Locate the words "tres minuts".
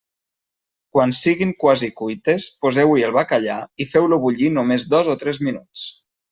5.25-5.89